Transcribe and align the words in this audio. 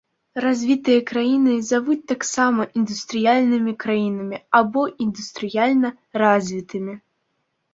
Развітыя 0.43 1.01
краіны 1.09 1.53
завуць 1.71 1.97
таксама 2.11 2.65
індустрыяльнымі 2.81 3.73
краінамі 3.83 4.37
або 4.61 4.81
індустрыяльна 5.07 5.89
развітымі. 6.25 6.93